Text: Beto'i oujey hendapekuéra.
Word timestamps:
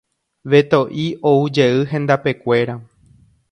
Beto'i 0.53 1.05
oujey 1.33 1.77
hendapekuéra. 1.93 2.79